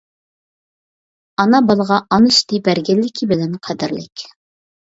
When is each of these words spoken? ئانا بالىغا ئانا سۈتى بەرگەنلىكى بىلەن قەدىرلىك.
ئانا 1.43 1.59
بالىغا 1.67 1.99
ئانا 2.17 2.31
سۈتى 2.39 2.63
بەرگەنلىكى 2.69 3.31
بىلەن 3.33 3.55
قەدىرلىك. 3.69 4.27